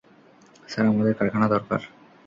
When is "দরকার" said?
1.47-1.79